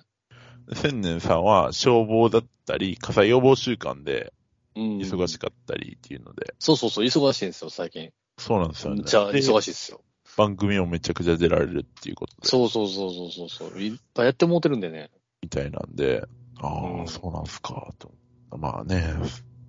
[0.75, 4.33] 千年さんは消防だったり、火災予防週間で
[4.75, 4.98] うん。
[4.98, 8.11] 忙しかったりっていうので、そうそうそう、忙しいんですよ、最近。
[8.38, 9.03] そうなんですよね。
[9.05, 10.01] じゃあ、で忙しいですよ。
[10.38, 13.81] 番組もめちゃくちゃ出られるっていうことで、そうそうそうそうそうそう。
[13.81, 15.11] いっぱいやってもうてるんでね。
[15.42, 16.25] みたいなんで、
[16.59, 18.12] ああ、うんそうなんすか、と。
[18.57, 19.14] まあね、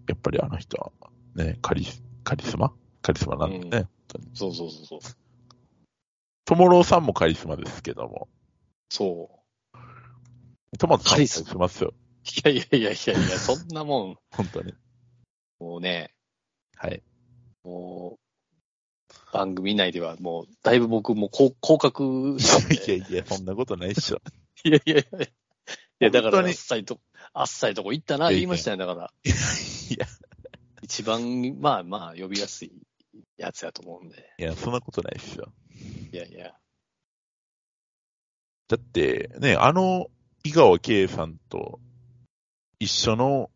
[0.07, 0.91] やっぱりあの人は、
[1.35, 2.71] ね、カリス、カリスマ？
[3.01, 3.63] カリスマなんでね。
[3.63, 4.99] うん本当にそうそうそうそう。
[6.45, 8.29] トモローさんもカリスマですけども、
[8.89, 9.39] そう。
[10.77, 11.93] トマトさんもカリカリスマスマですよ。
[12.25, 14.73] いやいやいやいやいや、そんなもん、 本当に。
[15.59, 16.13] もうね、
[16.75, 17.03] はい。
[17.63, 18.17] も
[19.09, 22.99] う、番組内ではもう、だいぶ僕も降降格しいで。
[22.99, 24.21] やいや、そんなことないっしょ。
[24.63, 25.29] い やいやいやい
[25.99, 26.09] や。
[26.09, 26.99] だから、あ本当にっさいと、
[27.33, 29.13] あっさいとこ行ったな、言いましたよ、だから。
[29.25, 29.29] い
[29.97, 30.07] や、
[30.81, 32.71] 一番、まあまあ、呼びやすい
[33.37, 34.33] やつやと思うんで。
[34.37, 35.53] いや、そんなことないっすよ。
[36.11, 36.55] いやいや。
[38.67, 40.07] だって、ね、あの、
[40.45, 41.79] 井川圭さんと
[42.79, 43.49] 一緒の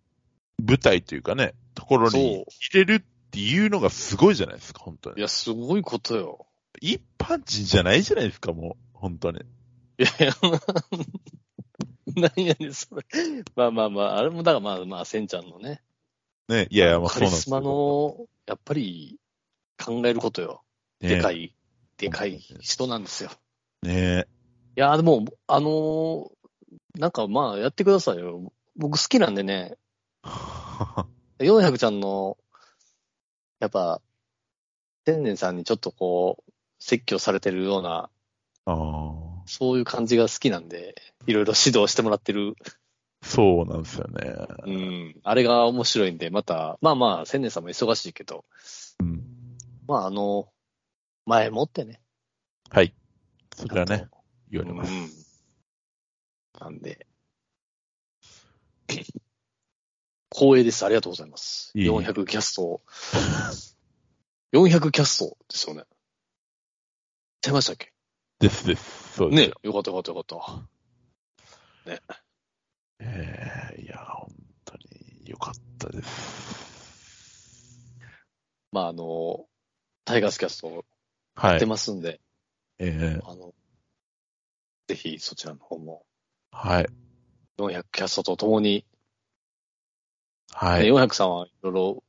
[0.65, 5.19] 舞台というかね、ところに入れるっていうのがすごいじゃないですか、本当に。
[5.19, 6.47] いや、すごいことよ。
[6.79, 9.39] 一般人じゃないじゃないですか、もう、本当に。
[9.39, 10.33] いやいや、
[12.35, 13.05] 何やねん、それ。
[13.55, 15.81] まあまあまあ、あれもだからまあまあ、せんちゃんのね、
[16.47, 19.19] ね、いやいや、まあカそうなんですよリスマの、やっぱり、
[19.83, 20.63] 考えることよ。
[21.01, 21.43] でかい。
[21.43, 21.53] い、
[21.97, 23.31] でかい人なんですよ。
[23.83, 24.25] ね
[24.77, 26.36] いや、でも、あのー
[26.97, 28.51] なんかまあ、やってくださいよ。
[28.75, 29.77] 僕好きなんでね、
[31.39, 32.37] 400ちゃんの、
[33.59, 34.01] やっぱ、
[35.05, 38.09] 天然さんにちょっとこう、説教されてるような、
[39.45, 42.55] そういう感じが好きなんで、いろいろ指導してもらってる、
[43.23, 44.35] そうなんですよね。
[44.65, 48.45] うん、あれが面白いんで、また、まあまあ、千年さんも忙しいけど、
[48.99, 49.23] うん。
[49.87, 50.49] まああの、
[51.25, 51.99] 前もってね。
[52.69, 52.93] はい。
[53.55, 54.07] それはね
[54.51, 54.91] 言われます。
[54.91, 55.26] うん。
[56.59, 57.07] なんで、
[60.33, 60.85] 光栄です。
[60.85, 61.71] ありがとうございます。
[61.75, 62.81] いえいえ400キャスト。
[64.53, 65.83] 400キャストですよね。
[67.45, 67.93] 違いましたっけ？
[68.39, 69.13] ですです。
[69.15, 69.59] そうですねよ。
[69.63, 70.69] よかったよかったよかった。
[72.99, 74.31] ええいや、本
[74.65, 77.87] 当に良かったです。
[78.71, 79.47] まああの、
[80.05, 80.85] タイガースキャスト
[81.35, 81.65] はい出。
[81.67, 82.19] ますんで、
[82.79, 83.53] ええあの、
[84.87, 86.06] ぜひそちらの方も
[86.59, 86.87] はい。
[87.59, 88.85] 400キャストとともに、ね
[90.51, 90.87] はい。
[90.87, 92.03] 400さんはいろいろ、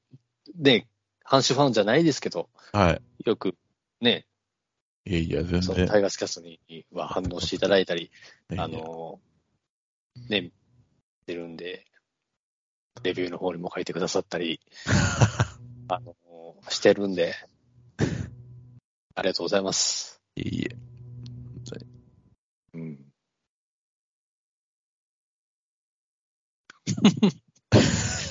[0.57, 0.89] ね、
[1.23, 3.03] 阪神ファンじゃないですけど、はい。
[3.27, 3.55] よく
[4.01, 4.25] ね、
[5.05, 5.87] いやいや、全然。
[5.87, 6.61] タイガースキャストに
[6.93, 8.11] は反応していただいたり、
[8.57, 9.21] あの、
[10.31, 10.51] ね、
[11.27, 11.85] 出るんで、
[13.03, 14.61] レビューの方にも書いてくださったり、
[15.89, 16.17] あの、
[16.71, 17.35] してるんで、
[19.15, 20.23] ありがとうございます。
[20.37, 20.77] いえいえ。
[22.75, 23.09] うん。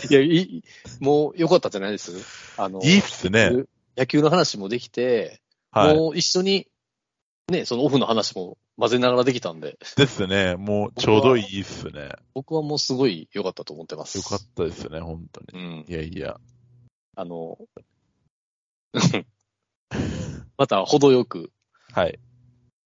[0.10, 0.64] いや、いい、
[1.00, 2.12] もう良かったじゃないです？
[2.58, 3.66] あの、いいっすね。
[3.98, 5.42] 野球の話もできて、
[5.72, 5.96] はい。
[5.96, 6.68] もう一緒に、
[7.50, 10.56] ね、そのオフの話も混ぜながらできたんで、ですね。
[10.56, 12.10] もうちょうどいいっすね。
[12.34, 14.18] 僕はもうすごい良かったと思ってます。
[14.18, 15.64] よかったですね、本当に。
[15.64, 15.86] うん。
[15.88, 16.40] いやいや。
[17.16, 17.58] あの、
[20.58, 21.52] また程よく、
[21.94, 22.20] はい。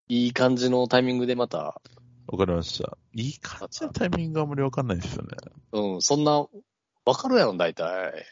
[0.08, 1.82] いい感じのタイミングでまた、
[2.32, 2.98] わかりました。
[3.14, 5.30] いい感じのタイミングがあんまりわかんないですよね。
[5.74, 6.46] うん、そんな、
[7.06, 8.26] わかるやろ、大体。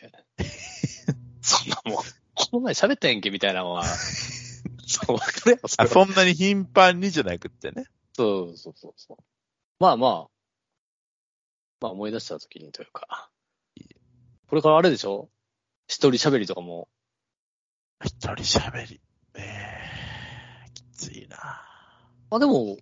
[1.41, 3.83] そんなもん、この前喋ったやんけ、みたいなのは、
[4.87, 7.87] そう、わかるやろ、そそんなに頻繁にじゃなくってね。
[8.13, 9.17] そうそうそうそう。
[9.79, 10.11] まあまあ、
[11.81, 13.29] まあ思い出した時にというか。
[14.47, 15.29] これからあれでしょ？
[15.87, 16.87] 一人喋りとかも、
[18.03, 19.01] 一人喋り。
[19.35, 19.41] え
[20.67, 21.37] えきついな。
[22.31, 22.77] あ、でも、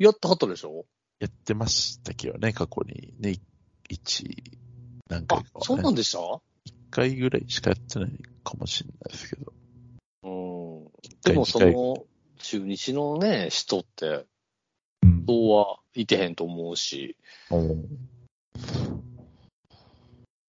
[0.00, 0.86] やってはったでしょ？
[1.18, 3.12] やってましたけどね、過去に。
[3.20, 3.38] ね、
[3.90, 4.24] 一、
[5.10, 5.48] 何あ回か、はね。
[5.60, 6.18] そんなんでした？
[6.64, 8.10] 一回ぐらいしかやってない
[8.42, 9.52] かもしれないですけど。
[10.22, 10.84] うん。
[10.86, 10.90] で
[11.24, 12.06] 回もその、
[12.38, 14.24] 中日のね、人って、
[15.02, 15.24] うん。
[15.28, 17.18] そうはいてへんと思うし、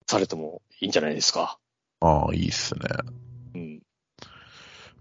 [0.08, 1.60] されてもいいんじゃないですか？
[2.00, 2.82] ああ、いいっすね。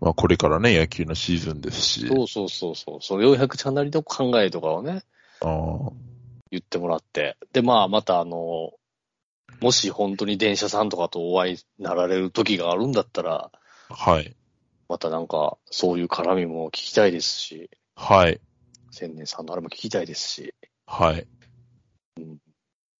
[0.01, 0.07] うん。
[0.07, 2.09] まあこれからね、野球のシーズンですし。
[2.09, 2.99] そうそうそうそう。
[3.01, 5.03] その400ちゃんなりの考えとかをね、
[5.43, 5.93] ああ、
[6.51, 7.37] 言ってもらって。
[7.53, 8.73] で、まあ、またあの、
[9.61, 13.51] もし本当に電車さんとかとお会いになられる時があるんだったら、
[13.89, 14.35] はい。
[14.89, 18.41] またなんか、そういう絡みも聞きたいですし、はい。
[18.91, 20.55] 千年さんのあれも聞きたいですし、
[20.87, 21.19] はい。
[21.19, 21.25] よ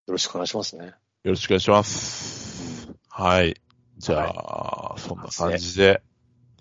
[0.07, 0.87] ろしくお願いしますね。
[1.25, 2.93] よろしくお願いします。
[3.09, 3.61] はい。
[3.99, 6.03] じゃあ、そんな感じで、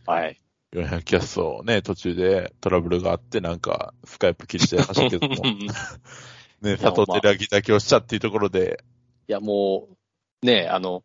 [0.09, 0.41] はい。
[0.73, 5.35] 400キャストね、途中でトラブルがあって、なんか、スカイプ切りちゃいましたけども、
[6.61, 8.83] ね、佐藤輝明だけをしたっていうところで、
[9.27, 9.87] いや、も
[10.41, 11.03] う、ねあの、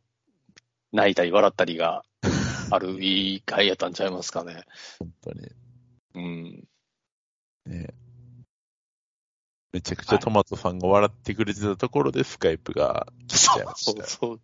[0.91, 2.03] 泣いたり笑ったりが
[2.71, 4.63] あるいい回やったんちゃいますかね。
[4.99, 5.51] 本当に、
[6.15, 6.69] うん。
[7.67, 7.89] ね。
[9.75, 14.07] めちゃくちゃトマトさんが笑ってくれてたところで、スカイプが切っちゃいました。
[14.07, 14.41] そう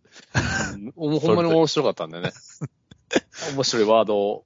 [0.75, 1.07] そう。
[1.07, 2.31] うんほんまに面白かったんでね。
[3.55, 4.45] 面白いワードを。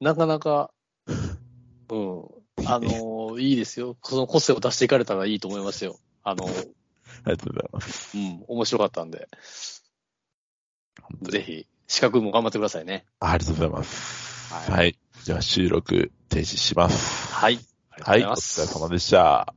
[0.00, 0.70] なかなか、
[1.90, 2.28] うん。
[2.66, 3.96] あの、いいですよ。
[4.02, 5.98] その個性を出していかれたらいいと思いますよ。
[6.22, 6.56] あの、あり
[7.24, 8.18] がとうございます。
[8.18, 9.28] うん、面白かったんで、
[11.22, 13.06] ぜひ、資格も頑張ってくださいね。
[13.20, 14.54] ありがとうございます。
[14.54, 14.98] はいはい。
[15.24, 17.32] じゃあ収録停止します。
[17.32, 17.58] はい。
[17.90, 18.32] ありがとうはい。
[18.32, 18.36] お。
[18.36, 19.54] 疲れ様でした。